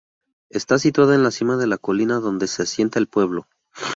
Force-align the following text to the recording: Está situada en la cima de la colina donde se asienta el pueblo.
Está 0.49 0.79
situada 0.79 1.13
en 1.13 1.21
la 1.21 1.29
cima 1.29 1.57
de 1.57 1.67
la 1.67 1.77
colina 1.77 2.15
donde 2.19 2.47
se 2.47 2.63
asienta 2.63 2.97
el 2.97 3.05
pueblo. 3.05 3.45